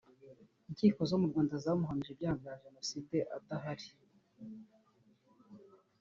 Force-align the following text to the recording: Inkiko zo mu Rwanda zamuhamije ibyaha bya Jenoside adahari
Inkiko 0.69 1.01
zo 1.09 1.17
mu 1.21 1.27
Rwanda 1.31 1.53
zamuhamije 1.63 2.09
ibyaha 2.13 2.35
bya 2.41 2.53
Jenoside 2.63 3.17
adahari 3.37 3.87